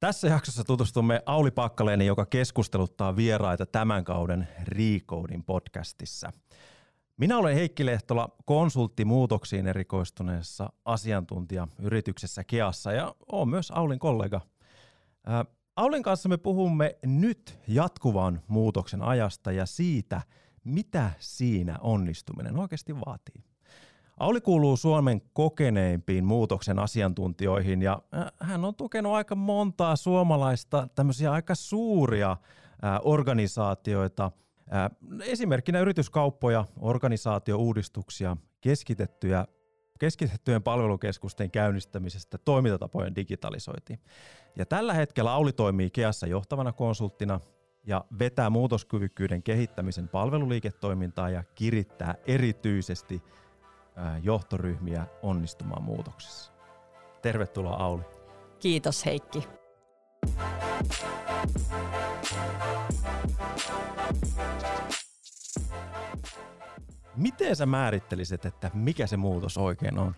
[0.00, 6.32] Tässä jaksossa tutustumme Auli Pakkaleeni, joka keskusteluttaa vieraita tämän kauden Recodin podcastissa.
[7.16, 14.40] Minä olen Heikki Lehtola, konsultti muutoksiin erikoistuneessa asiantuntijayrityksessä Keassa ja olen myös Aulin kollega.
[15.76, 20.22] Aulin kanssa me puhumme nyt jatkuvan muutoksen ajasta ja siitä,
[20.64, 23.47] mitä siinä onnistuminen oikeasti vaatii.
[24.20, 28.02] Auli kuuluu Suomen kokeneimpiin muutoksen asiantuntijoihin ja
[28.40, 32.36] hän on tukenut aika montaa suomalaista tämmöisiä aika suuria
[33.02, 34.30] organisaatioita.
[35.24, 39.46] Esimerkkinä yrityskauppoja, organisaatiouudistuksia, keskitettyjä
[39.98, 44.00] keskitettyjen palvelukeskusten käynnistämisestä toimintatapojen digitalisointiin.
[44.56, 47.40] Ja tällä hetkellä Auli toimii Keassa johtavana konsulttina
[47.86, 53.22] ja vetää muutoskyvykkyyden kehittämisen palveluliiketoimintaa ja kirittää erityisesti
[54.22, 56.52] johtoryhmiä onnistumaan muutoksessa.
[57.22, 58.02] Tervetuloa Auli.
[58.60, 59.48] Kiitos Heikki.
[67.16, 70.14] Miten sä määrittelisit, että mikä se muutos oikein on?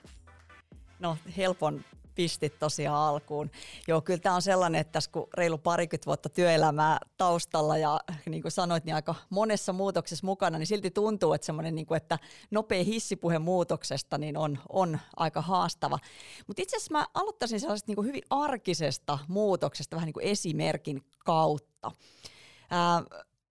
[0.98, 1.80] No helpon
[2.14, 3.50] pistit tosiaan alkuun.
[3.88, 8.42] Joo, kyllä tämä on sellainen, että tässä kun reilu parikymmentä vuotta työelämää taustalla ja niin
[8.42, 12.18] kuin sanoit, niin aika monessa muutoksessa mukana, niin silti tuntuu, että semmoinen, niin kuin, että
[12.50, 15.98] nopea hissipuhe muutoksesta niin on, on aika haastava.
[16.46, 21.02] Mutta itse asiassa mä aloittaisin sellaisesta niin kuin hyvin arkisesta muutoksesta vähän niin kuin esimerkin
[21.18, 21.92] kautta.
[22.70, 23.02] Ää,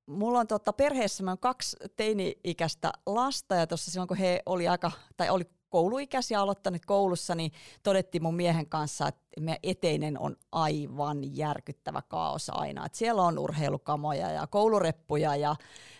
[0.09, 4.67] Mulla on tota, perheessä mä on kaksi teini-ikäistä lasta ja tuossa silloin kun he oli
[4.67, 7.52] aika, tai oli kouluikäisiä aloittanut koulussa, niin
[7.84, 12.86] todettiin mun miehen kanssa, että meidän eteinen on aivan järkyttävä kaos aina.
[12.86, 15.56] Että siellä on urheilukamoja ja koulureppuja ja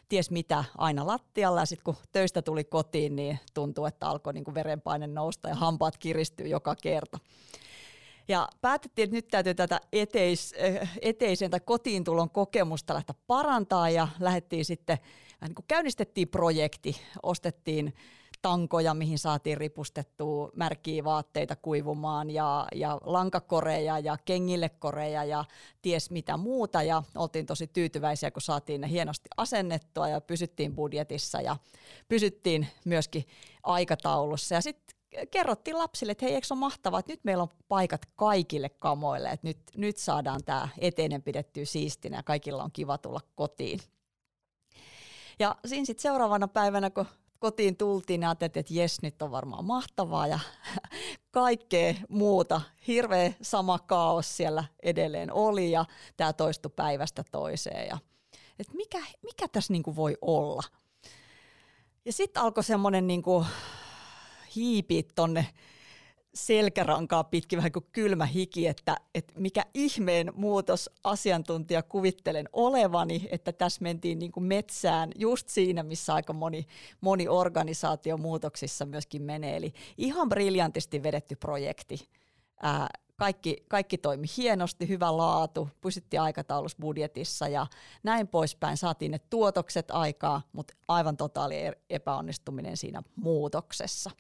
[0.10, 1.66] ties mitä aina lattialla.
[1.66, 6.48] Sitten kun töistä tuli kotiin, niin tuntuu, että alkoi niin verenpaine nousta ja hampaat kiristyy
[6.48, 7.20] joka kerta.
[8.28, 13.90] Ja päätettiin, että nyt täytyy tätä eteis, eh, eteisen tai kotiin tulon kokemusta lähteä parantaa
[13.90, 14.98] ja lähdettiin sitten,
[15.42, 17.94] niin käynnistettiin projekti, ostettiin
[18.42, 25.46] tankoja, mihin saatiin ripustettua märkiä vaatteita kuivumaan ja, ja lankakoreja ja kengillekoreja ja
[25.82, 26.84] ties mitä muuta.
[26.84, 31.58] Ja oltiin tosi tyytyväisiä, kun saatiin ne hienosti asennettua ja pysyttiin budjetissa ja
[32.08, 33.26] pysyttiin myöskin
[33.64, 34.56] aikataulussa.
[34.56, 35.00] Ja sitten
[35.32, 39.48] kerrottiin lapsille, että hei, eikö ole mahtavaa, että nyt meillä on paikat kaikille kamoille, että
[39.48, 43.80] nyt, nyt saadaan tämä eteinen pidettyä siistinä ja kaikilla on kiva tulla kotiin.
[45.40, 47.06] Ja siinä sitten seuraavana päivänä, kun
[47.40, 50.40] kotiin tultiin ja ajattelin, että jes, nyt on varmaan mahtavaa ja
[51.32, 52.62] kaikkea muuta.
[52.88, 55.86] Hirveä sama kaos siellä edelleen oli ja
[56.18, 57.88] tämä toistui päivästä toiseen.
[57.88, 57.98] Ja,
[58.60, 60.64] että mikä, mikä tässä niinku voi olla?
[62.06, 63.46] Ja sitten alkoi semmoinen niinku
[64.56, 65.48] hiipi tonne
[66.48, 73.52] selkärankaa pitkin vähän kuin kylmä hiki, että, että mikä ihmeen muutos asiantuntija kuvittelen olevani, että
[73.52, 76.66] tässä mentiin niin kuin metsään just siinä, missä aika moni,
[77.02, 79.58] moni organisaatio muutoksissa myöskin menee.
[79.58, 82.10] Eli ihan briljantisti vedetty projekti.
[82.62, 87.68] Ää, kaikki, kaikki toimi hienosti, hyvä laatu, pysyttiin aikataulussa budjetissa ja
[88.04, 88.78] näin poispäin.
[88.78, 91.56] Saatiin ne tuotokset aikaa, mutta aivan totaali
[91.90, 94.12] epäonnistuminen siinä muutoksessa.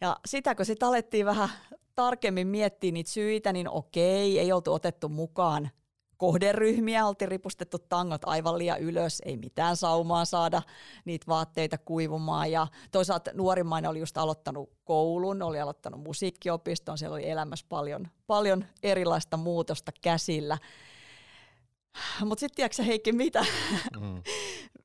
[0.00, 1.48] Ja sitä kun sitten alettiin vähän
[1.94, 5.70] tarkemmin miettiä niitä syitä, niin okei, ei oltu otettu mukaan
[6.16, 10.62] kohderyhmiä, oltiin ripustettu tangot aivan liian ylös, ei mitään saumaa saada
[11.04, 12.52] niitä vaatteita kuivumaan.
[12.52, 18.64] Ja toisaalta nuorimmainen oli just aloittanut koulun, oli aloittanut musiikkiopiston, siellä oli elämässä paljon, paljon
[18.82, 20.58] erilaista muutosta käsillä.
[22.24, 23.46] Mutta sitten tiedätkö Heikki, mitä?
[24.00, 24.22] Mm.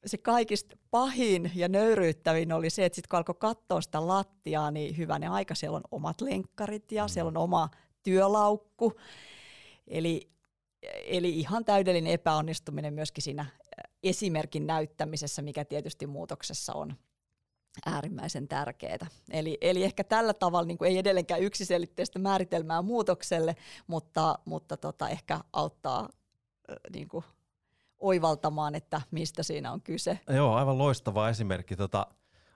[0.06, 4.98] se kaikista pahin ja nöyryyttävin oli se, että sitten kun alkoi katsoa sitä lattiaa, niin
[4.98, 7.10] hyvänen aika, siellä on omat lenkkarit ja mm.
[7.10, 7.70] siellä on oma
[8.04, 8.94] työlaukku.
[9.88, 10.32] Eli,
[11.06, 13.46] eli ihan täydellinen epäonnistuminen myöskin siinä
[14.04, 16.96] esimerkin näyttämisessä, mikä tietysti muutoksessa on
[17.86, 19.08] äärimmäisen tärkeää.
[19.32, 23.56] Eli, eli ehkä tällä tavalla niin ei edelleenkään yksiselitteistä määritelmää muutokselle,
[23.88, 26.10] mutta, mutta tota, ehkä auttaa
[26.94, 27.24] niin kuin
[28.00, 30.20] oivaltamaan, että mistä siinä on kyse.
[30.36, 31.76] Joo, aivan loistava esimerkki.
[31.76, 32.08] Tota,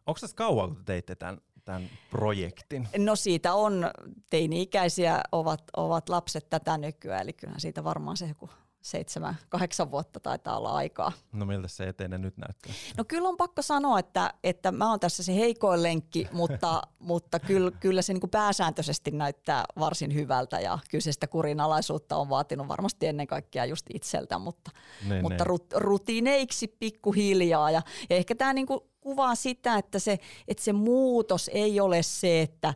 [0.06, 2.88] onko tässä kauan, kun te teitte tämän, tämän projektin?
[2.98, 3.92] No siitä on,
[4.30, 8.50] teini-ikäisiä ovat, ovat lapset tätä nykyään, eli kyllähän siitä varmaan se joku
[8.84, 11.12] seitsemän, kahdeksan vuotta taitaa olla aikaa.
[11.32, 12.74] No miltä se eteinen nyt näyttää?
[12.98, 17.40] No kyllä on pakko sanoa, että, että mä oon tässä se heikoin lenkki, mutta, mutta
[17.40, 22.30] kyllä, kyllä se niin kuin pääsääntöisesti näyttää varsin hyvältä ja kyllä se sitä kurinalaisuutta on
[22.30, 24.72] vaatinut varmasti ennen kaikkea just itseltä, mutta,
[25.08, 25.56] ne, mutta ne.
[25.74, 31.50] rutiineiksi pikkuhiljaa ja, ja ehkä tämä niin kuin kuvaa sitä, että se, että se muutos
[31.54, 32.74] ei ole se, että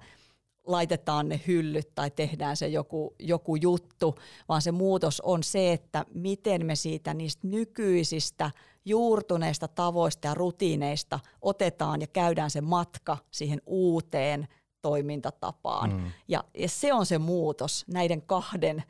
[0.68, 4.16] laitetaan ne hyllyt tai tehdään se joku, joku juttu,
[4.50, 8.52] vaan se muutos on se, että miten me siitä niistä nykyisistä
[8.86, 14.48] juurtuneista tavoista ja rutiineista otetaan ja käydään se matka siihen uuteen
[14.82, 15.94] toimintatapaan.
[15.94, 16.12] Mm.
[16.28, 18.84] Ja, ja se on se muutos näiden kahden,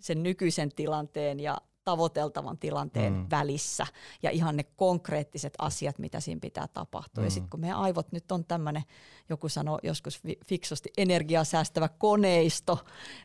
[0.00, 1.58] sen nykyisen tilanteen ja
[1.90, 3.26] tavoiteltavan tilanteen mm.
[3.30, 3.86] välissä
[4.22, 7.22] ja ihan ne konkreettiset asiat, mitä siinä pitää tapahtua.
[7.22, 7.26] Mm.
[7.26, 8.82] Ja sitten kun meidän aivot nyt on tämmöinen,
[9.28, 12.78] joku sanoi joskus fiksusti energiaa säästävä koneisto,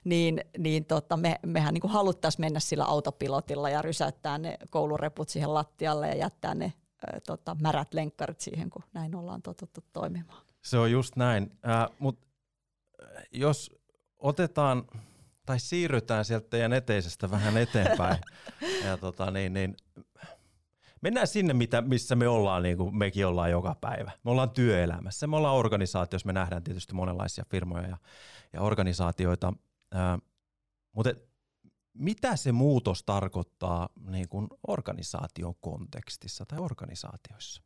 [0.03, 5.53] niin, niin tota, me, mehän niin haluttaisiin mennä sillä autopilotilla ja rysäyttää ne koulureput siihen
[5.53, 10.43] lattialle ja jättää ne äh, tota, märät lenkkarit siihen, kun näin ollaan totuttu toimimaan.
[10.61, 12.25] Se on just näin, äh, mutta
[13.31, 13.71] jos
[14.17, 14.83] otetaan
[15.45, 18.17] tai siirrytään sieltä teidän eteisestä vähän eteenpäin.
[18.85, 19.77] ja tota, niin, niin,
[21.01, 24.11] mennään sinne, mitä, missä me ollaan, niin kuin mekin ollaan joka päivä.
[24.23, 27.97] Me ollaan työelämässä, me ollaan organisaatiossa, me nähdään tietysti monenlaisia firmoja ja,
[28.53, 29.53] ja organisaatioita.
[29.91, 30.19] Ää,
[30.91, 31.13] mutta
[31.93, 37.61] mitä se muutos tarkoittaa niin kuin organisaation kontekstissa tai organisaatioissa?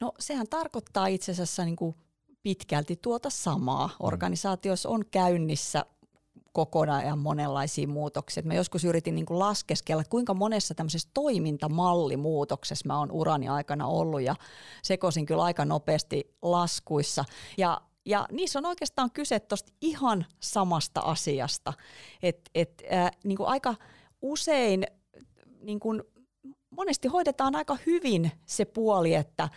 [0.00, 1.96] No sehän tarkoittaa itse asiassa niin kuin
[2.42, 3.86] pitkälti tuota samaa.
[3.86, 3.94] Mm.
[4.00, 5.84] Organisaatioissa on käynnissä
[6.52, 8.42] kokonaan ja monenlaisia muutoksia.
[8.46, 13.86] Mä joskus yritin niin kuin laskeskella, että kuinka monessa tämmöisessä toimintamallimuutoksessa mä oon urani aikana
[13.86, 14.34] ollut ja
[14.82, 17.24] sekoisin kyllä aika nopeasti laskuissa.
[17.58, 21.72] Ja ja niissä on oikeastaan kyse tuosta ihan samasta asiasta.
[22.22, 23.74] Et, et, äh, niin kuin aika
[24.22, 24.86] usein
[25.62, 26.02] niin kuin
[26.70, 29.48] monesti hoidetaan aika hyvin se puoli, että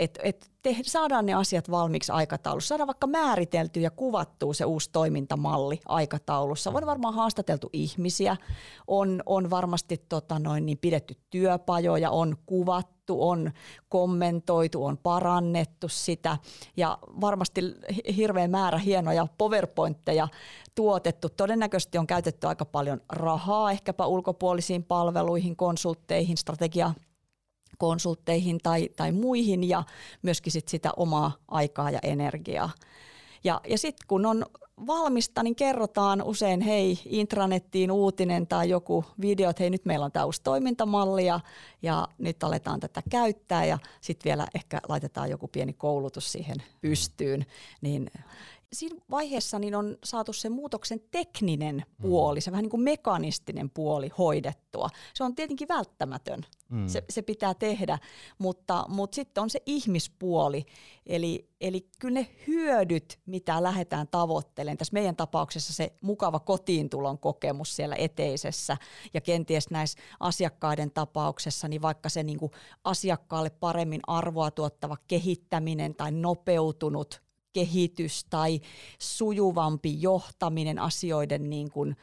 [0.00, 4.90] että et te, saadaan ne asiat valmiiksi aikataulussa, saadaan vaikka määritelty ja kuvattu se uusi
[4.92, 6.70] toimintamalli aikataulussa.
[6.70, 8.36] On varmaan haastateltu ihmisiä,
[8.86, 13.50] on, on varmasti tota noin, niin pidetty työpajoja, on kuvattu, on
[13.88, 16.38] kommentoitu, on parannettu sitä
[16.76, 17.62] ja varmasti
[18.16, 20.28] hirveä määrä hienoja powerpointteja
[20.74, 21.28] tuotettu.
[21.28, 26.94] Todennäköisesti on käytetty aika paljon rahaa ehkäpä ulkopuolisiin palveluihin, konsultteihin, strategia
[27.80, 29.82] konsultteihin tai, tai muihin ja
[30.22, 32.70] myöskin sit sitä omaa aikaa ja energiaa.
[33.44, 34.46] Ja, ja sitten kun on
[34.86, 40.12] valmista, niin kerrotaan usein, hei, intranettiin uutinen tai joku video, että hei, nyt meillä on
[40.12, 41.40] tämä uusi toimintamalli ja,
[41.82, 47.46] ja nyt aletaan tätä käyttää ja sitten vielä ehkä laitetaan joku pieni koulutus siihen pystyyn.
[47.80, 48.10] Niin
[48.72, 52.02] siinä vaiheessa niin on saatu se muutoksen tekninen mm.
[52.02, 54.88] puoli, se vähän niin kuin mekanistinen puoli hoidettua.
[55.14, 56.88] Se on tietenkin välttämätön, mm.
[56.88, 57.98] se, se pitää tehdä,
[58.38, 60.64] mutta, mutta sitten on se ihmispuoli.
[61.06, 67.76] Eli, eli kyllä ne hyödyt, mitä lähdetään tavoittelemaan, tässä meidän tapauksessa se mukava kotiintulon kokemus
[67.76, 68.76] siellä eteisessä
[69.14, 72.52] ja kenties näissä asiakkaiden tapauksessa, niin vaikka se niin kuin
[72.84, 78.60] asiakkaalle paremmin arvoa tuottava kehittäminen tai nopeutunut kehitys tai
[78.98, 81.96] sujuvampi johtaminen asioiden niin kuin,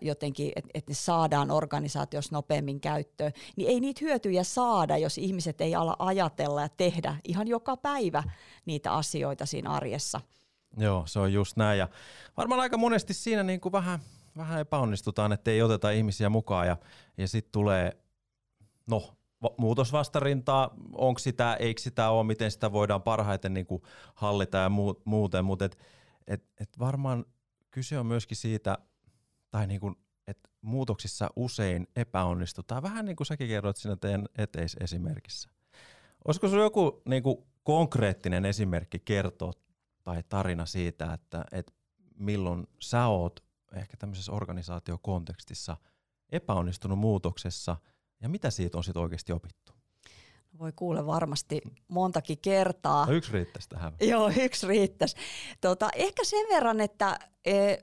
[0.00, 5.60] jotenkin, että et ne saadaan organisaatiossa nopeammin käyttöön, niin ei niitä hyötyjä saada, jos ihmiset
[5.60, 8.22] ei ala ajatella ja tehdä ihan joka päivä
[8.66, 10.20] niitä asioita siinä arjessa.
[10.76, 11.78] Joo, se on just näin.
[11.78, 11.88] Ja
[12.36, 13.98] varmaan aika monesti siinä niin kuin vähän,
[14.36, 16.76] vähän epäonnistutaan, että ei oteta ihmisiä mukaan ja,
[17.18, 17.96] ja sitten tulee,
[18.86, 19.14] no
[19.58, 23.82] muutosvastarintaa, onko sitä, eikö sitä ole, miten sitä voidaan parhaiten niin kuin
[24.14, 25.78] hallita ja muu, muuten, mutta et,
[26.26, 27.24] et, et varmaan
[27.70, 28.78] kyse on myöskin siitä,
[29.50, 29.94] tai niin kuin,
[30.26, 35.50] että muutoksissa usein epäonnistutaan, vähän niin kuin säkin kerroit siinä teidän eteisesimerkissä.
[36.24, 39.52] Olisiko sinulla joku niin kuin konkreettinen esimerkki kertoa
[40.02, 41.72] tai tarina siitä, että, että
[42.18, 45.76] milloin sä oot ehkä tämmöisessä organisaatiokontekstissa
[46.32, 47.76] epäonnistunut muutoksessa–
[48.22, 49.72] ja mitä siitä on sitten oikeasti opittu?
[50.58, 53.06] Voi kuule varmasti montakin kertaa.
[53.06, 53.92] No yksi riittäisi tähän.
[54.00, 55.16] Joo, yksi riittäisi.
[55.60, 57.76] Tota, ehkä sen verran, että e,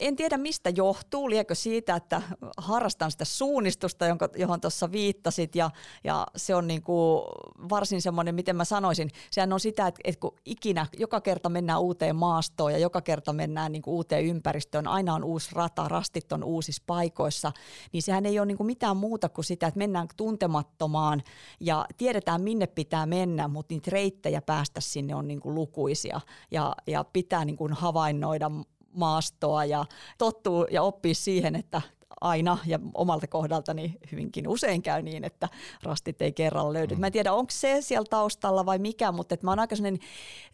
[0.00, 2.22] en tiedä mistä johtuu, liekö siitä, että
[2.56, 5.54] harrastan sitä suunnistusta, jonka, johon tuossa viittasit?
[5.54, 5.70] Ja,
[6.04, 7.22] ja se on niin kuin
[7.70, 11.80] varsin semmoinen, miten mä sanoisin, sehän on sitä, että, että kun ikinä joka kerta mennään
[11.80, 16.32] uuteen maastoon ja joka kerta mennään niin kuin uuteen ympäristöön, aina on uusi rata, rastit
[16.32, 17.52] on uusissa paikoissa,
[17.92, 21.22] niin sehän ei ole niin kuin mitään muuta kuin sitä, että mennään tuntemattomaan
[21.60, 26.76] ja tiedetään minne pitää mennä, mutta niitä reittejä päästä sinne on niin kuin lukuisia ja,
[26.86, 28.50] ja pitää niin kuin havainnoida
[28.94, 29.84] maastoa ja
[30.18, 31.82] tottuu ja oppii siihen, että
[32.20, 35.48] aina ja omalta kohdaltani hyvinkin usein käy niin, että
[35.82, 36.94] rastit ei kerralla löydy.
[36.94, 37.00] Mm.
[37.00, 40.00] Mä en tiedä, onko se siellä taustalla vai mikä, mutta että mä oon aika sellainen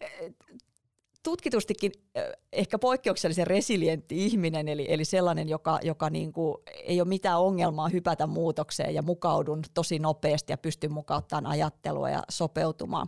[0.01, 0.33] eh,
[1.23, 7.07] tutkitustikin eh, ehkä poikkeuksellisen resilientti ihminen, eli, eli sellainen, joka, joka niin kuin ei ole
[7.07, 13.07] mitään ongelmaa hypätä muutokseen ja mukaudun tosi nopeasti ja pystyn mukauttamaan ajattelua ja sopeutumaan.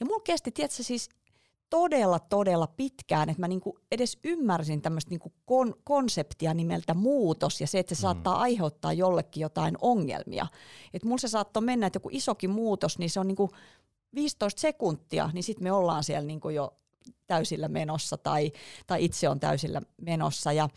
[0.00, 1.08] Ja mulla kesti, tiedätkö, siis
[1.70, 7.66] todella, todella pitkään, että mä niinku edes ymmärsin tämmöistä niinku kon- konseptia nimeltä muutos ja
[7.66, 8.02] se, että se mm.
[8.02, 10.46] saattaa aiheuttaa jollekin jotain ongelmia.
[10.94, 13.50] Että mulla se saattoi mennä, että joku isokin muutos, niin se on niinku
[14.14, 16.79] 15 sekuntia, niin sitten me ollaan siellä niinku jo
[17.26, 18.52] täysillä menossa tai,
[18.86, 20.52] tai itse on täysillä menossa.
[20.52, 20.68] Ja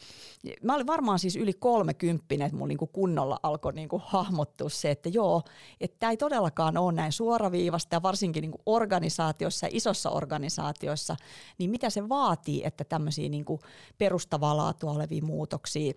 [0.63, 5.09] mä olin varmaan siis yli kolmekymppinen, että mun niinku kunnolla alkoi niinku hahmottua se, että
[5.09, 5.41] joo,
[5.81, 11.15] että tämä ei todellakaan ole näin suoraviivasta ja varsinkin niinku organisaatioissa ja isossa organisaatioissa,
[11.57, 13.59] niin mitä se vaatii, että tämmöisiä niinku
[13.97, 15.93] perustavaa laatua olevia muutoksia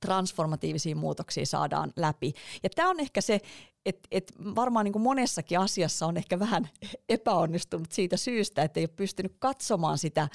[0.00, 2.32] transformatiivisia muutoksia saadaan läpi.
[2.62, 3.40] Ja tämä on ehkä se,
[3.86, 6.68] että et varmaan niin kuin monessakin asiassa on ehkä vähän
[7.08, 10.28] epäonnistunut siitä syystä, että ei ole pystynyt katsomaan sitä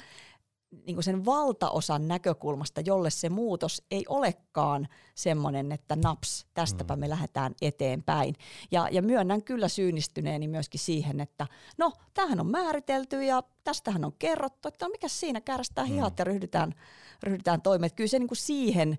[0.86, 7.06] niin kuin sen valtaosan näkökulmasta, jolle se muutos ei olekaan semmoinen, että naps, tästäpä me
[7.06, 7.10] mm.
[7.10, 8.34] lähdetään eteenpäin.
[8.70, 11.46] Ja, ja myönnän kyllä syynistyneeni myöskin siihen, että
[11.78, 15.40] no, tämähän on määritelty ja tästähän on kerrottu, että no mikä siinä
[15.86, 16.18] hihat mm.
[16.18, 16.74] ja ryhdytään,
[17.22, 17.94] ryhdytään toimeen.
[17.94, 18.98] Kyllä se niin kuin siihen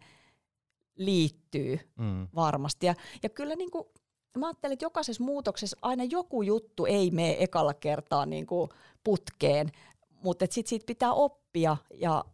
[0.96, 2.28] liittyy mm.
[2.36, 2.86] varmasti.
[2.86, 3.86] Ja, ja kyllä niin kuin,
[4.40, 8.70] mä ajattelen, että jokaisessa muutoksessa aina joku juttu ei mene ekalla kertaa niin kuin
[9.04, 9.72] putkeen,
[10.24, 12.26] mutta sitten siitä pitää oppia ja,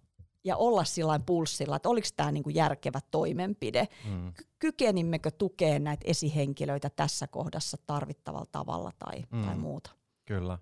[0.44, 3.88] ja olla sillä pulssilla, että oliko tämä niin järkevä toimenpide.
[4.10, 4.34] Mm.
[4.60, 9.46] Kykenimmekö tukea näitä esihenkilöitä tässä kohdassa tarvittavalla tavalla tai, mm.
[9.46, 9.92] tai muuta.
[10.25, 10.58] Kyllä.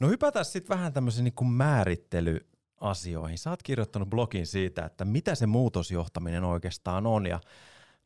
[0.00, 2.46] No hypätään sitten vähän tämmöisen niin määrittely
[2.80, 3.38] asioihin.
[3.38, 7.40] Sä oot kirjoittanut blogin siitä, että mitä se muutosjohtaminen oikeastaan on ja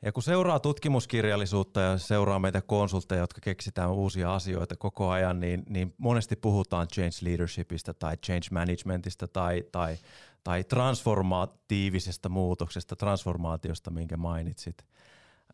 [0.03, 5.63] ja kun seuraa tutkimuskirjallisuutta ja seuraa meitä konsultteja, jotka keksitään uusia asioita koko ajan, niin,
[5.69, 9.97] niin monesti puhutaan change leadershipista tai change managementista tai, tai,
[10.45, 14.87] tai transformatiivisesta muutoksesta, transformaatiosta, minkä mainitsit,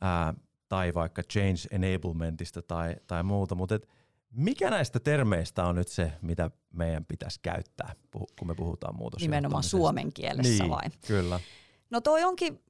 [0.01, 0.35] ää,
[0.69, 3.55] tai vaikka change enablementista tai, tai muuta.
[3.55, 3.79] Mutta
[4.31, 9.37] mikä näistä termeistä on nyt se, mitä meidän pitäisi käyttää, kun me puhutaan muutosjohtamisesta?
[9.37, 10.91] Nimenomaan suomen kielessä niin, vai?
[11.07, 11.41] kyllä.
[11.91, 12.61] No toi onkin,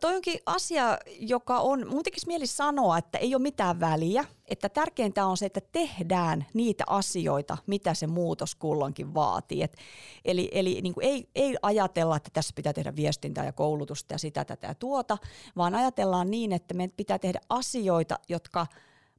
[0.00, 4.68] toi onkin asia, joka on, mun tekisi mieli sanoa, että ei ole mitään väliä, että
[4.68, 9.62] tärkeintä on se, että tehdään niitä asioita, mitä se muutos kulloinkin vaatii.
[9.62, 9.76] Et,
[10.24, 14.18] eli eli niin kuin ei, ei ajatella, että tässä pitää tehdä viestintää ja koulutusta ja
[14.18, 15.18] sitä, tätä ja tuota,
[15.56, 18.66] vaan ajatellaan niin, että meidän pitää tehdä asioita, jotka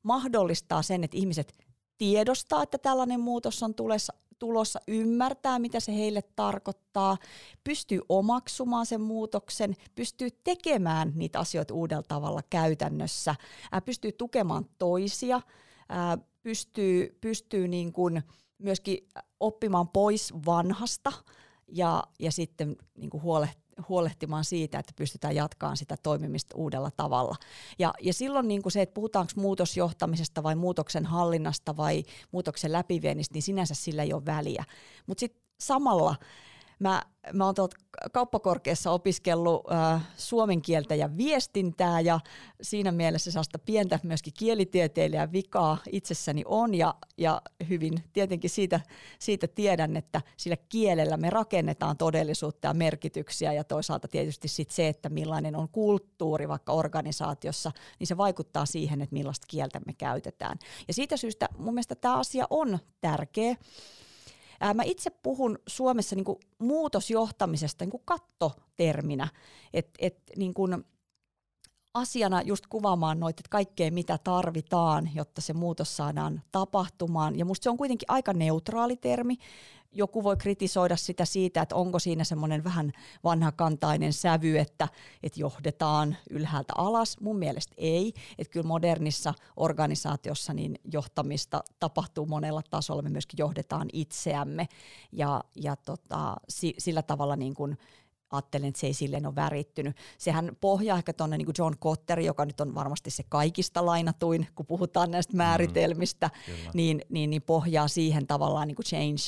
[0.04, 1.54] mahdollistaa sen, että ihmiset
[1.98, 7.18] tiedostaa, että tällainen muutos on tulossa, tulossa, ymmärtää, mitä se heille tarkoittaa,
[7.63, 13.36] pystyy omaksumaan sen muutoksen, pystyy tekemään niitä asioita uudella tavalla käytännössä,
[13.86, 15.42] pystyy tukemaan toisia,
[16.44, 18.24] pystyy, pystyy niin kuin
[18.58, 18.98] myöskin
[19.39, 21.12] oppimaan pois vanhasta
[21.68, 27.36] ja, ja sitten niin kuin huolehtimaan huolehtimaan siitä, että pystytään jatkamaan sitä toimimista uudella tavalla.
[27.79, 33.34] Ja, ja silloin niin kuin se, että puhutaanko muutosjohtamisesta vai muutoksen hallinnasta vai muutoksen läpiviennistä,
[33.34, 34.63] niin sinänsä sillä ei ole väliä.
[35.08, 36.15] Mutta sitten samalla
[36.79, 37.01] Mä,
[37.34, 37.77] mä oon tuolta
[38.12, 42.20] kauppakorkeassa opiskellut äh, suomen kieltä ja viestintää ja
[42.62, 48.79] siinä mielessä sellaista pientä myöskin kielitieteilijä vikaa itsessäni on ja, ja hyvin tietenkin siitä,
[49.20, 54.88] siitä tiedän, että sillä kielellä me rakennetaan todellisuutta ja merkityksiä ja toisaalta tietysti sit se,
[54.88, 60.58] että millainen on kulttuuri vaikka organisaatiossa, niin se vaikuttaa siihen, että millaista kieltä me käytetään.
[60.88, 63.55] Ja siitä syystä mun mielestä tämä asia on tärkeä.
[64.60, 69.28] Ää, mä itse puhun Suomessa niin kuin muutosjohtamisesta niin kuin kattoterminä,
[69.74, 70.54] että et, niin
[71.94, 77.40] asiana just kuvaamaan noita, että kaikkea mitä tarvitaan, jotta se muutos saadaan tapahtumaan.
[77.40, 79.38] Ja musta se on kuitenkin aika neutraali termi,
[79.96, 82.92] joku voi kritisoida sitä siitä, että onko siinä semmoinen vähän
[83.24, 84.88] vanhakantainen sävy, että,
[85.24, 87.18] että johdetaan ylhäältä alas.
[87.20, 88.14] Mun mielestä ei.
[88.38, 93.02] Että kyllä modernissa organisaatiossa niin johtamista tapahtuu monella tasolla.
[93.02, 94.68] Me myöskin johdetaan itseämme
[95.12, 96.36] ja, ja tota,
[96.78, 97.78] sillä tavalla niin kuin
[98.32, 99.98] ajattelen, että se ei silleen ole värittynyt.
[100.18, 104.66] Sehän pohjaa ehkä tuonne niin John Cotter, joka nyt on varmasti se kaikista lainatuin, kun
[104.66, 109.22] puhutaan näistä määritelmistä, mm, niin, niin, niin pohjaa siihen tavallaan niin kuin change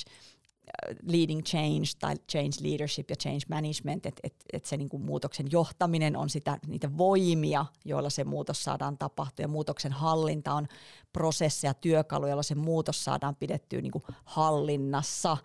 [1.08, 6.16] leading change tai change leadership ja change management, että et, et se niinku muutoksen johtaminen
[6.16, 10.68] on sitä, niitä voimia, joilla se muutos saadaan tapahtua ja muutoksen hallinta on
[11.14, 15.38] prosesseja, työkaluja, joilla se muutos saadaan pidettyä niinku hallinnassa.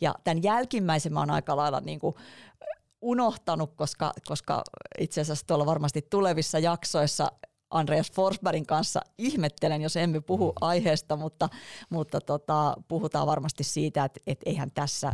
[0.00, 2.16] Ja tämän jälkimmäisen mä oon aika lailla niinku
[3.02, 4.62] unohtanut, koska, koska
[4.98, 7.32] itse asiassa tuolla varmasti tulevissa jaksoissa
[7.70, 10.54] Andreas Forsbergin kanssa ihmettelen, jos emme puhu mm.
[10.60, 11.48] aiheesta, mutta,
[11.90, 15.12] mutta tota, puhutaan varmasti siitä, että et eihän tässä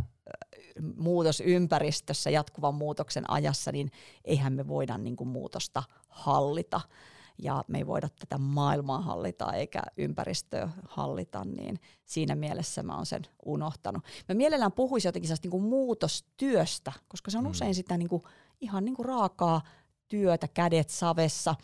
[0.97, 3.91] muutosympäristössä, jatkuvan muutoksen ajassa, niin
[4.25, 6.81] eihän me voida niin kuin muutosta hallita.
[7.43, 13.05] ja me ei voida tätä maailmaa hallita eikä ympäristöä hallita, niin siinä mielessä mä oon
[13.05, 14.03] sen unohtanut.
[14.29, 17.49] Mä mielellään puhuisin jotenkin niin kuin muutostyöstä, koska se on mm.
[17.49, 18.23] usein sitä niin kuin,
[18.61, 19.61] ihan niin kuin raakaa
[20.07, 21.55] työtä, kädet savessa.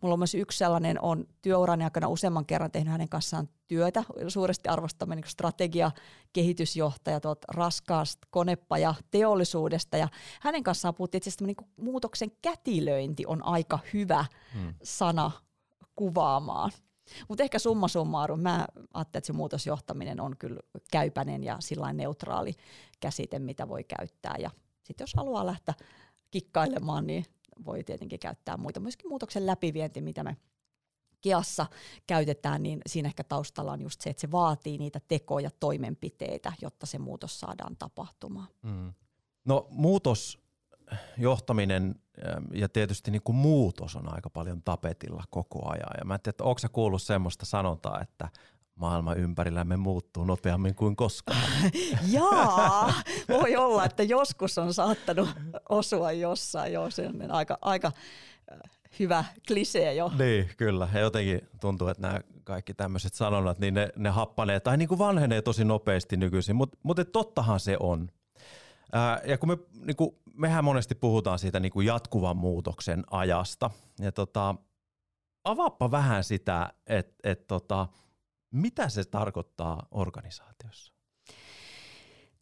[0.00, 4.04] Mulla on myös yksi sellainen, on työurani aikana useamman kerran tehnyt hänen kanssaan työtä.
[4.28, 5.90] Suuresti arvostamme niin strategia,
[6.32, 9.96] kehitysjohtaja tuolta raskaasta konepaja teollisuudesta.
[9.96, 10.08] Ja
[10.40, 14.74] hänen kanssaan puhuttiin, että niin muutoksen kätilöinti on aika hyvä hmm.
[14.82, 15.30] sana
[15.96, 16.70] kuvaamaan.
[17.28, 20.60] Mutta ehkä summa summarum, mä ajattelen, että se muutosjohtaminen on kyllä
[20.92, 22.54] käypäinen ja sillä neutraali
[23.00, 24.34] käsite, mitä voi käyttää.
[24.38, 24.50] Ja
[24.82, 25.74] sitten jos haluaa lähteä
[26.30, 27.24] kikkailemaan, niin
[27.64, 28.80] voi tietenkin käyttää muita.
[28.80, 30.36] Myöskin muutoksen läpivienti, mitä me
[31.20, 31.66] Keassa
[32.06, 36.86] käytetään, niin siinä ehkä taustalla on just se, että se vaatii niitä tekoja, toimenpiteitä, jotta
[36.86, 38.48] se muutos saadaan tapahtumaan.
[38.62, 38.92] Mm.
[39.44, 40.38] No muutos,
[41.18, 41.94] johtaminen
[42.26, 45.90] ähm, ja tietysti niin kuin muutos on aika paljon tapetilla koko ajan.
[45.98, 48.28] Ja mä en tiedä, onko kuullut semmoista sanontaa, että
[48.74, 51.42] maailma ympärillämme muuttuu nopeammin kuin koskaan.
[52.10, 52.92] Jaa,
[53.28, 55.28] voi olla, että joskus on saattanut
[55.68, 56.82] osua jossain jo
[57.28, 57.92] aika, aika
[58.52, 58.58] äh,
[58.98, 60.12] hyvä klisee jo.
[60.18, 60.88] Niin, kyllä.
[60.94, 64.98] Ja jotenkin tuntuu, että nämä kaikki tämmöiset sanonnat, niin ne, ne happanee tai niin kuin
[64.98, 68.08] vanhenee tosi nopeasti nykyisin, mutta mut tottahan se on.
[68.92, 73.70] Ää, ja kun me, niin kuin, mehän monesti puhutaan siitä niin kuin jatkuvan muutoksen ajasta,
[74.00, 74.54] ja tota,
[75.44, 77.88] avaappa vähän sitä, että et, tota,
[78.52, 80.92] mitä se tarkoittaa organisaatiossa?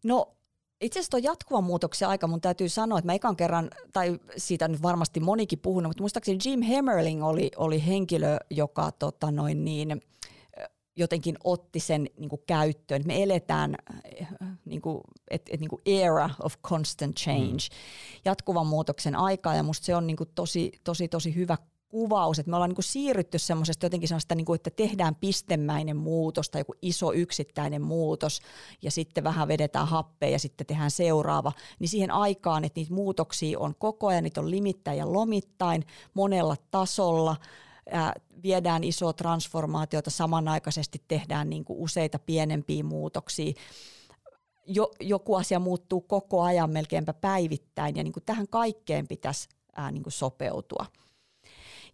[0.03, 0.35] No
[0.81, 4.67] itse asiassa tuo jatkuvan muutoksen aika mun täytyy sanoa, että mä ekan kerran, tai siitä
[4.67, 10.01] nyt varmasti monikin puhunut, mutta muistaakseni Jim Hammerling oli, oli henkilö, joka tota noin niin,
[10.95, 13.01] jotenkin otti sen niin kuin käyttöön.
[13.05, 13.75] Me eletään
[14.65, 18.21] niin kuin, et, et, niin kuin era of constant change, mm.
[18.25, 21.57] jatkuvan muutoksen aikaa, ja musta se on niin kuin tosi, tosi, tosi hyvä
[21.91, 26.49] kuvaus, että me ollaan niin siirrytty semmoisesta jotenkin sellaista, niin kuin, että tehdään pistemäinen muutos
[26.49, 28.41] tai joku iso yksittäinen muutos
[28.81, 33.59] ja sitten vähän vedetään happea ja sitten tehdään seuraava, niin siihen aikaan, että niitä muutoksia
[33.59, 37.35] on koko ajan, niitä on limittäin ja lomittain monella tasolla,
[37.91, 43.53] ää, viedään isoa transformaatiota, samanaikaisesti tehdään niin kuin useita pienempiä muutoksia,
[44.65, 49.91] jo, joku asia muuttuu koko ajan melkeinpä päivittäin ja niin kuin tähän kaikkeen pitäisi ää,
[49.91, 50.85] niin kuin sopeutua.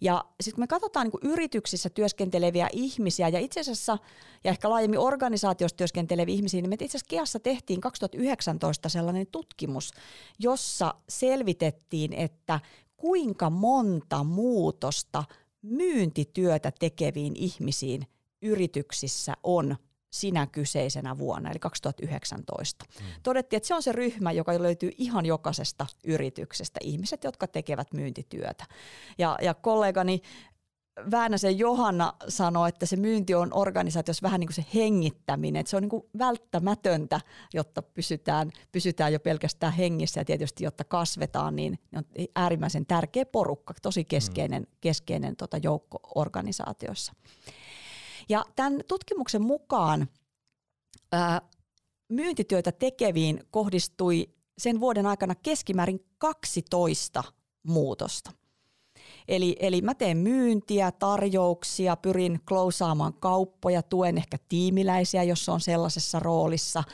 [0.02, 3.98] Ja sitten kun me katsotaan niin yrityksissä työskenteleviä ihmisiä ja itse asiassa,
[4.44, 9.92] ja ehkä laajemmin organisaatiossa työskenteleviä ihmisiä, niin me itse asiassa Keassa tehtiin 2019 sellainen tutkimus,
[10.40, 12.60] jossa selvitettiin, että
[12.98, 15.24] kuinka monta muutosta
[15.62, 18.08] myyntityötä tekeviin ihmisiin
[18.42, 19.78] yrityksissä on
[20.10, 22.86] sinä kyseisenä vuonna, eli 2019.
[23.00, 23.06] Mm.
[23.24, 28.66] Todettiin, että se on se ryhmä, joka löytyy ihan jokaisesta yrityksestä, ihmiset, jotka tekevät myyntityötä.
[29.18, 30.22] Ja, ja kollegani
[31.12, 35.76] Väänäsen Johanna sanoi, että se myynti on organisaatiossa vähän niin kuin se hengittäminen, että se
[35.76, 37.22] on niin kuin välttämätöntä,
[37.54, 42.04] jotta pysytään, pysytään jo pelkästään hengissä ja tietysti jotta kasvetaan, niin on
[42.36, 44.78] äärimmäisen tärkeä porukka, tosi keskeinen, mm.
[44.82, 47.14] keskeinen tota joukko organisaatioissa.
[48.30, 50.08] Ja tämän tutkimuksen mukaan
[51.12, 51.42] ää,
[52.10, 57.24] myyntityötä tekeviin kohdistui sen vuoden aikana keskimäärin 12
[57.64, 58.32] muutosta.
[59.28, 66.20] Eli, eli mä teen myyntiä, tarjouksia, pyrin klousaamaan kauppoja, tuen ehkä tiimiläisiä, jos on sellaisessa
[66.20, 66.84] roolissa–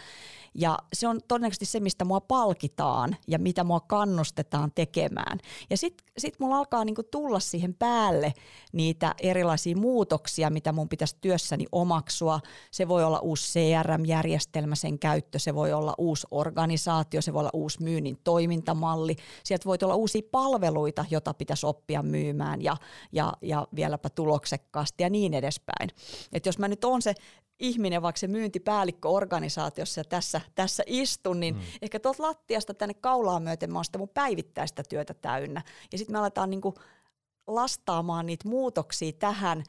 [0.56, 5.40] ja se on todennäköisesti se, mistä mua palkitaan ja mitä mua kannustetaan tekemään.
[5.70, 8.34] Ja sitten sit mulla alkaa niinku tulla siihen päälle
[8.72, 12.40] niitä erilaisia muutoksia, mitä mun pitäisi työssäni omaksua.
[12.72, 17.50] Se voi olla uusi CRM-järjestelmä, sen käyttö, se voi olla uusi organisaatio, se voi olla
[17.54, 19.16] uusi myynnin toimintamalli.
[19.44, 22.78] Sieltä voi olla uusia palveluita, joita pitäisi oppia myymään ja,
[23.12, 25.90] ja, ja vieläpä tuloksekkaasti ja niin edespäin.
[26.34, 27.14] Et jos mä nyt on se
[27.60, 31.62] ihminen, vaikka se myyntipäällikkö organisaatiossa ja tässä, tässä istun, niin mm.
[31.82, 35.62] ehkä tuolta lattiasta tänne kaulaan myöten mä oon sitä mun päivittäistä työtä täynnä.
[35.92, 36.74] Ja sitten me aletaan niinku
[37.48, 39.64] lastaamaan niitä muutoksia tähän,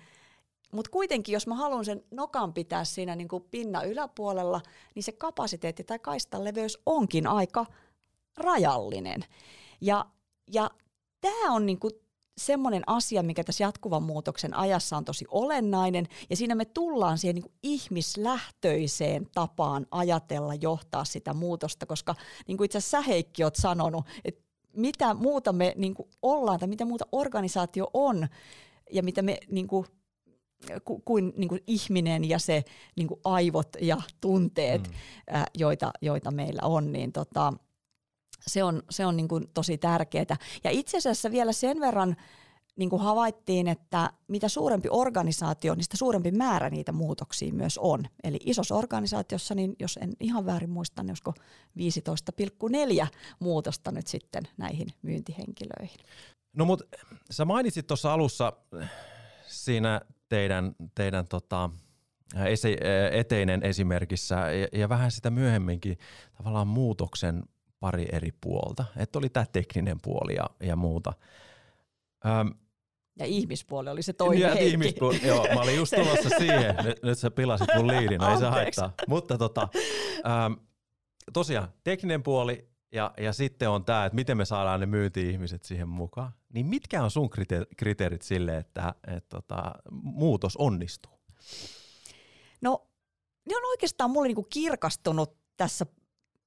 [0.73, 4.61] mutta kuitenkin, jos mä haluan sen nokan pitää siinä niinku pinnan yläpuolella,
[4.95, 7.67] niin se kapasiteetti tai kaistan leveys onkin aika
[8.37, 9.25] rajallinen.
[9.81, 10.07] Ja,
[10.53, 10.71] ja
[11.21, 11.91] tämä on niinku
[12.39, 17.35] semmoinen asia, mikä tässä jatkuvan muutoksen ajassa on tosi olennainen, ja siinä me tullaan siihen
[17.35, 22.15] niin ihmislähtöiseen tapaan ajatella, johtaa sitä muutosta, koska
[22.47, 24.45] niin kuin itse asiassa sä Heikki oot sanonut, että
[24.77, 28.29] mitä muuta me niin kuin ollaan tai mitä muuta organisaatio on,
[28.93, 29.87] ja mitä me niin kuin,
[31.05, 32.65] kuin, niin kuin ihminen ja se
[32.97, 34.95] niin kuin aivot ja tunteet, mm.
[35.27, 37.53] ää, joita, joita meillä on, niin tota,
[38.47, 40.37] se on, se on niin kuin tosi tärkeää.
[40.65, 42.17] Ja itse asiassa vielä sen verran
[42.77, 48.05] niin kuin havaittiin, että mitä suurempi organisaatio, niin sitä suurempi määrä niitä muutoksia myös on.
[48.25, 51.35] Eli isossa organisaatiossa, niin jos en ihan väärin muista, niin olisiko
[53.03, 53.07] 15,4
[53.41, 56.01] muutosta nyt sitten näihin myyntihenkilöihin.
[56.57, 56.85] No mutta
[57.31, 58.53] sä mainitsit tuossa alussa
[59.47, 61.71] siinä teidän, teidän tota,
[62.47, 62.79] esi-
[63.13, 65.99] eteinen esimerkissä ja, ja vähän sitä myöhemminkin
[66.37, 67.43] tavallaan muutoksen
[67.85, 68.85] pari eri puolta.
[68.97, 71.13] Että oli tämä tekninen puoli ja, ja muuta.
[72.27, 72.55] Öm,
[73.19, 76.77] ja ihmispuoli oli se toinen ja ihmispuoli, joo, mä olin just tulossa siihen.
[76.85, 78.93] Nyt, nyt sä pilasit mun liidin, no ei se haittaa.
[79.09, 79.69] Mutta tota,
[80.47, 80.57] äm,
[81.33, 85.89] tosiaan, tekninen puoli ja, ja sitten on tämä, että miten me saadaan ne myynti-ihmiset siihen
[85.89, 86.33] mukaan.
[86.55, 87.31] Niin mitkä on sun
[87.77, 91.21] kriteerit sille, että et, tota, muutos onnistuu?
[92.63, 92.89] No,
[93.49, 95.87] ne on oikeastaan mulle niinku kirkastunut tässä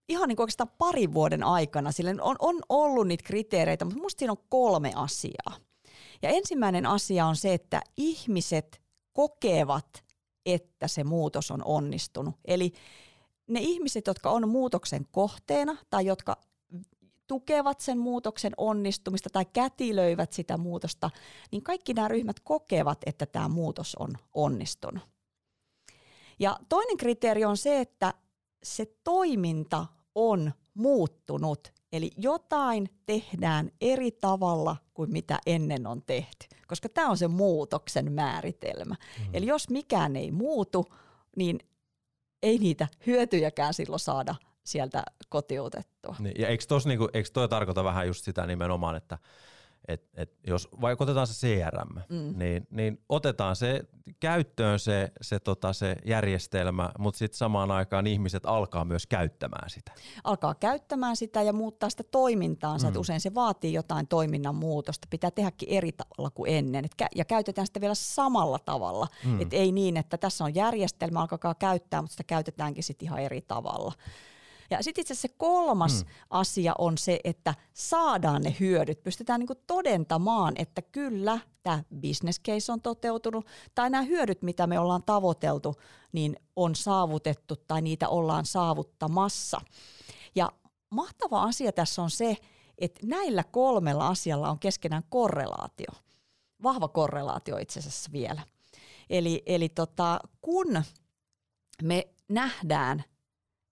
[0.10, 1.91] ihan niinku oikeastaan parin vuoden aikana.
[1.91, 5.58] Sillä on, on ollut niitä kriteereitä, mutta musta siinä on kolme asiaa.
[6.22, 8.82] Ja ensimmäinen asia on se, että ihmiset
[9.13, 10.04] kokevat,
[10.46, 12.36] että se muutos on onnistunut.
[12.46, 12.72] Eli
[13.48, 16.38] ne ihmiset, jotka on muutoksen kohteena tai jotka
[17.28, 21.10] tukevat sen muutoksen onnistumista tai kätilöivät sitä muutosta,
[21.52, 25.04] niin kaikki nämä ryhmät kokevat, että tämä muutos on onnistunut.
[26.39, 28.13] Ja toinen kriteeri on se, että
[28.63, 29.86] se toiminta
[30.17, 37.17] on muuttunut Eli jotain tehdään eri tavalla kuin mitä ennen on tehty, koska tämä on
[37.17, 38.95] se muutoksen määritelmä.
[39.19, 39.25] Mm.
[39.34, 40.86] Eli jos mikään ei muutu,
[41.36, 41.60] niin
[42.43, 46.15] ei niitä hyötyjäkään silloin saada sieltä kotiutettua.
[46.19, 49.17] Niin, ja eikö, tos, niinku, eikö toi tarkoita vähän just sitä nimenomaan, että
[49.88, 52.39] et, et jos vaikka otetaan se CRM, mm.
[52.39, 53.84] niin, niin otetaan se
[54.19, 59.91] käyttöön se, se, tota, se järjestelmä, mutta sitten samaan aikaan ihmiset alkaa myös käyttämään sitä.
[60.23, 62.89] Alkaa käyttämään sitä ja muuttaa sitä toimintaansa, mm.
[62.89, 65.08] että usein se vaatii jotain toiminnan muutosta.
[65.10, 69.08] Pitää tehdäkin eri tavalla kuin ennen et, ja käytetään sitä vielä samalla tavalla.
[69.26, 69.41] Mm.
[69.41, 73.41] Et ei niin, että tässä on järjestelmä, alkakaa käyttää, mutta sitä käytetäänkin sitten ihan eri
[73.41, 73.93] tavalla.
[74.69, 76.12] Ja sitten itse asiassa se kolmas mm.
[76.30, 79.03] asia on se, että saadaan ne hyödyt.
[79.03, 84.80] Pystytään niin todentamaan, että kyllä tämä business case on toteutunut tai nämä hyödyt, mitä me
[84.80, 85.75] ollaan tavoiteltu,
[86.12, 89.62] niin on saavutettu tai niitä ollaan saavuttamassa.
[90.36, 90.51] Ja
[90.89, 92.38] mahtava asia tässä on se,
[92.77, 95.91] että näillä kolmella asialla on keskenään korrelaatio.
[96.63, 98.41] Vahva korrelaatio itse asiassa vielä.
[99.10, 100.84] Eli, eli tota, kun
[101.84, 103.03] me nähdään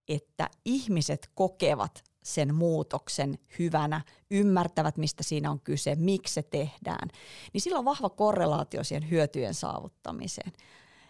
[0.08, 7.10] että ihmiset kokevat sen muutoksen hyvänä, ymmärtävät, mistä siinä on kyse, miksi se tehdään,
[7.54, 10.52] niin sillä on vahva korrelaatio siihen hyötyjen saavuttamiseen.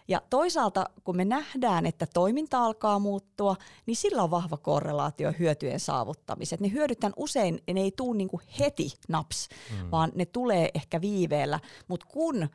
[0.08, 3.56] Ja toisaalta, kun me nähdään, että toiminta alkaa muuttua,
[3.86, 6.62] niin sillä on vahva korrelaatio hyötyjen saavuttamiseen.
[6.62, 8.28] Ne hyödytään usein, ne ei tule niin
[8.58, 9.90] heti naps, mm.
[9.90, 11.60] vaan ne tulee ehkä viiveellä.
[11.88, 12.48] Mutta kun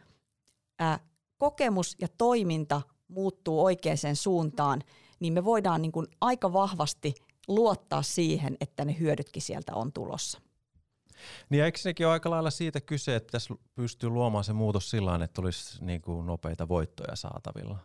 [0.80, 1.00] ää,
[1.38, 4.84] kokemus ja toiminta muuttuu oikeaan suuntaan,
[5.22, 7.14] niin me voidaan niin kuin aika vahvasti
[7.48, 10.42] luottaa siihen, että ne hyödytkin sieltä on tulossa.
[11.50, 15.20] Niin eikö sekin ole aika lailla siitä kyse, että tässä pystyy luomaan se muutos sillä
[15.24, 17.78] että olisi niin kuin nopeita voittoja saatavilla?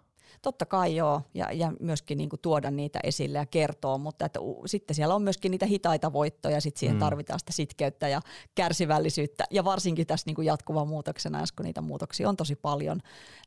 [0.43, 4.41] Totta kai joo, ja, ja myöskin niin kuin tuoda niitä esille ja kertoa, mutta että,
[4.41, 7.01] u, sitten siellä on myöskin niitä hitaita voittoja, sitten siihen mm.
[7.01, 8.21] tarvitaan sitä sitkeyttä ja
[8.55, 13.01] kärsivällisyyttä, ja varsinkin tässä niin kuin jatkuvan muutoksena, kun niitä muutoksia on tosi paljon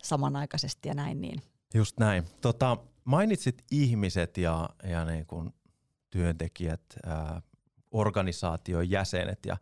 [0.04, 1.22] samanaikaisesti ja näin.
[1.22, 1.42] Niin.
[1.74, 2.24] Just näin.
[2.42, 5.54] Tota, mainitsit ihmiset ja, ja niin kuin
[6.10, 7.42] työntekijät, ää,
[7.92, 9.58] organisaation jäsenet ja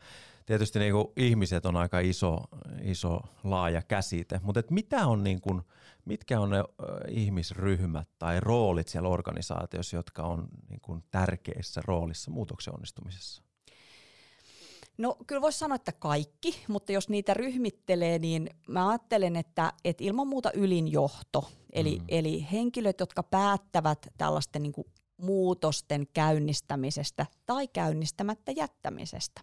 [0.45, 2.38] tietysti niin kuin ihmiset on aika iso,
[2.82, 5.62] iso laaja käsite, mutta et mitä on niin kuin,
[6.06, 6.63] mitkä on ne
[7.10, 13.43] ihmisryhmät tai roolit siellä organisaatiossa, jotka on niin kuin tärkeissä roolissa muutoksen onnistumisessa?
[14.98, 20.04] No kyllä voisi sanoa, että kaikki, mutta jos niitä ryhmittelee, niin mä ajattelen, että, että
[20.04, 22.06] ilman muuta ylinjohto, eli, mm.
[22.08, 29.42] eli henkilöt, jotka päättävät tällaisten niin kuin muutosten käynnistämisestä tai käynnistämättä jättämisestä.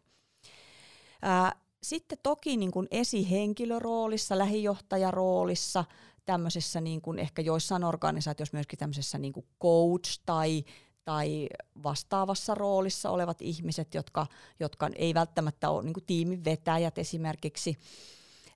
[1.22, 5.84] Ää, sitten toki niin kuin esihenkilöroolissa, lähijohtajaroolissa,
[6.24, 10.64] tämmöisessä niin kuin ehkä joissain organisaatioissa myöskin tämmöisessä niin kuin coach tai
[11.04, 11.48] tai
[11.82, 14.26] vastaavassa roolissa olevat ihmiset, jotka,
[14.60, 17.78] jotka ei välttämättä ole niin tiimin vetäjät esimerkiksi,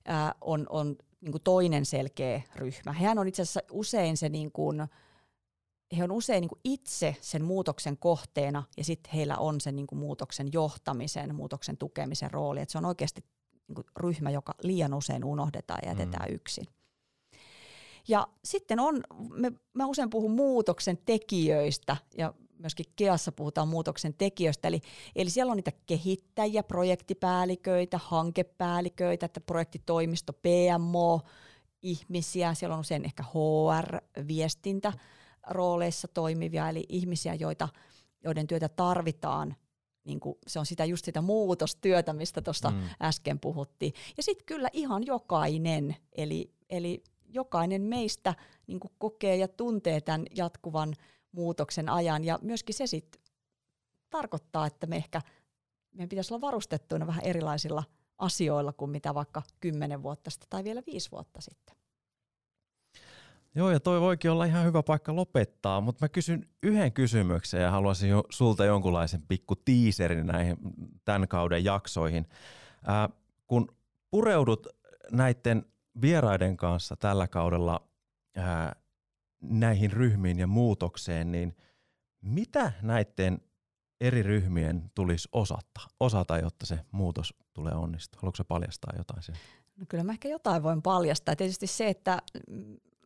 [0.05, 2.93] ää, on, on niin toinen selkeä ryhmä.
[2.93, 4.87] Hehän on itse asiassa usein se niin kuin,
[5.97, 10.49] he on usein niin itse sen muutoksen kohteena ja sitten heillä on sen niin muutoksen
[10.53, 12.61] johtamisen, muutoksen tukemisen rooli.
[12.61, 13.23] Et se on oikeasti
[13.67, 16.35] niin ryhmä, joka liian usein unohdetaan ja jätetään mm.
[16.35, 16.67] yksin.
[18.09, 24.67] Ja sitten on, me, mä usein puhun muutoksen tekijöistä ja myöskin Keassa puhutaan muutoksen tekijöistä,
[24.67, 24.81] eli,
[25.15, 31.21] eli siellä on niitä kehittäjiä, projektipäälliköitä, hankepäälliköitä, että projektitoimisto, PMO,
[31.81, 34.93] ihmisiä, siellä on usein ehkä HR-viestintä
[35.49, 37.69] rooleissa toimivia, eli ihmisiä, joita,
[38.23, 39.55] joiden työtä tarvitaan
[40.03, 42.81] niin kuin se on sitä just sitä muutostyötä, mistä tuosta mm.
[43.01, 43.93] äsken puhuttiin.
[44.17, 48.35] Ja sitten kyllä ihan jokainen, eli, eli jokainen meistä
[48.67, 50.93] niin kuin kokee ja tuntee tämän jatkuvan
[51.31, 52.23] muutoksen ajan.
[52.23, 53.21] Ja myöskin se sitten
[54.09, 55.21] tarkoittaa, että me ehkä
[55.91, 57.83] meidän pitäisi olla varustettuina vähän erilaisilla
[58.17, 61.75] asioilla kuin mitä vaikka kymmenen vuotta sitten tai vielä viisi vuotta sitten.
[63.55, 67.71] Joo, ja toi voikin olla ihan hyvä paikka lopettaa, mutta mä kysyn yhden kysymyksen ja
[67.71, 70.57] haluaisin jo sulta jonkunlaisen pikku tiiserin näihin
[71.05, 72.27] tämän kauden jaksoihin.
[72.85, 73.09] Ää,
[73.47, 73.67] kun
[74.11, 74.67] pureudut
[75.11, 75.65] näiden
[76.01, 77.89] vieraiden kanssa tällä kaudella
[78.35, 78.75] ää,
[79.41, 81.55] näihin ryhmiin ja muutokseen, niin
[82.21, 83.41] mitä näiden
[84.01, 88.19] eri ryhmien tulisi osata, osata jotta se muutos tulee onnistua?
[88.21, 89.41] Haluatko paljastaa jotain siellä?
[89.75, 91.35] No kyllä mä ehkä jotain voin paljastaa.
[91.35, 92.21] Tietysti se, että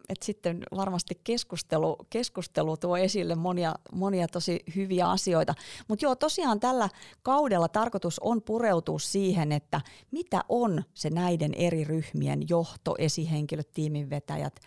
[0.10, 5.54] että sitten varmasti keskustelu, keskustelu tuo esille monia, monia tosi hyviä asioita.
[5.88, 6.90] Mutta joo, tosiaan tällä
[7.22, 14.60] kaudella tarkoitus on pureutua siihen, että mitä on se näiden eri ryhmien johto, esihenkilöt, tiiminvetäjät,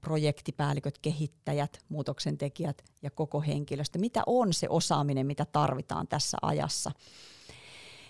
[0.00, 3.98] projektipäälliköt, kehittäjät, muutoksentekijät ja koko henkilöstö.
[3.98, 6.90] Mitä on se osaaminen, mitä tarvitaan tässä ajassa.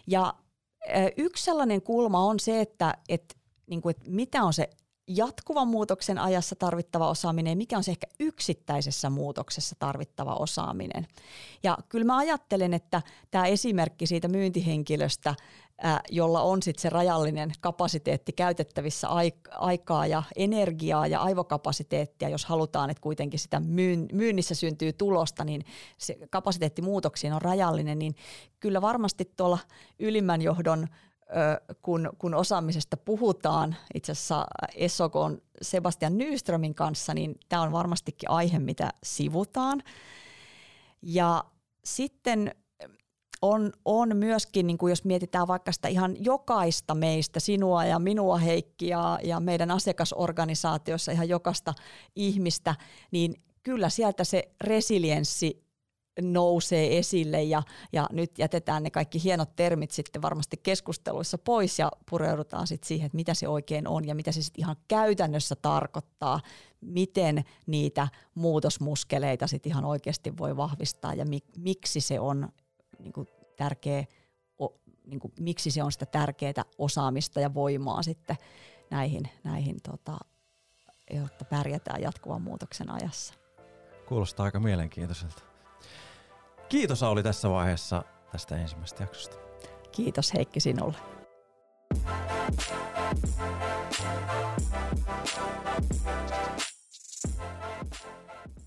[0.07, 0.35] Ja
[1.17, 3.35] yksi sellainen kulma on se, että, että,
[3.67, 4.71] niin kuin, että mitä on se
[5.09, 11.07] jatkuvan muutoksen ajassa tarvittava osaaminen ja mikä on se ehkä yksittäisessä muutoksessa tarvittava osaaminen.
[11.63, 15.35] Ja kyllä mä ajattelen, että tämä esimerkki siitä myyntihenkilöstä,
[16.11, 19.09] jolla on sitten se rajallinen kapasiteetti käytettävissä
[19.51, 23.63] aikaa ja energiaa ja aivokapasiteettia, jos halutaan, että kuitenkin sitä
[24.13, 25.65] myynnissä syntyy tulosta, niin
[25.99, 28.15] se kapasiteetti muutoksiin on rajallinen, niin
[28.61, 29.59] kyllä varmasti tuolla
[29.99, 30.89] ylimmän johdon
[31.83, 38.59] kun, kun osaamisesta puhutaan itse asiassa Essokon Sebastian Nyströmin kanssa, niin tämä on varmastikin aihe,
[38.59, 39.83] mitä sivutaan.
[41.03, 41.45] Ja
[41.85, 42.55] sitten
[43.43, 48.39] on, on myöskin, niin kuin jos mietitään vaikka sitä ihan jokaista meistä, sinua ja minua
[48.39, 51.75] Heikki ja, ja meidän asiakasorganisaatiossa ihan jokaista
[52.17, 52.75] ihmistä,
[53.11, 55.68] niin kyllä sieltä se resilienssi
[56.23, 61.93] nousee esille ja, ja nyt jätetään ne kaikki hienot termit sitten varmasti keskusteluissa pois ja
[62.11, 66.41] pureudutaan sitten siihen, että mitä se oikein on ja mitä se sitten ihan käytännössä tarkoittaa,
[66.81, 72.49] miten niitä muutosmuskeleita sitten ihan oikeasti voi vahvistaa ja mi, miksi se on
[72.99, 74.05] niin kuin tärkeä,
[74.63, 74.75] o,
[75.07, 78.37] niin kuin, miksi se on sitä tärkeää osaamista ja voimaa sitten
[78.91, 80.19] näihin, näihin tota,
[81.15, 83.35] jotta pärjätään jatkuvan muutoksen ajassa.
[84.09, 85.48] Kuulostaa aika mielenkiintoiselta.
[86.69, 89.37] Kiitos Auli tässä vaiheessa tästä ensimmäisestä jaksosta.
[89.93, 90.97] Kiitos Heikki sinulle.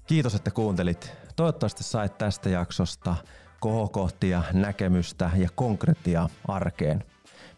[0.08, 1.12] Kiitos, että kuuntelit.
[1.36, 3.16] Toivottavasti sait tästä jaksosta
[3.60, 7.04] kohokohtia, näkemystä ja konkreettia arkeen.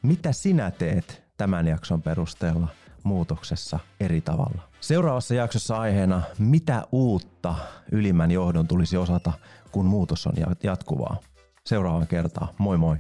[0.01, 2.67] Mitä sinä teet tämän jakson perusteella
[3.03, 4.61] muutoksessa eri tavalla?
[4.79, 7.55] Seuraavassa jaksossa aiheena, mitä uutta
[7.91, 9.33] ylimmän johdon tulisi osata
[9.73, 10.33] kun muutos on
[10.63, 11.17] jatkuvaa.
[11.65, 12.47] Seuraavaan kertaan.
[12.57, 12.97] Moi moi!